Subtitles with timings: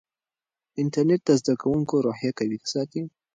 [0.81, 3.01] انټرنیټ د زده کوونکو روحیه قوي ساتي.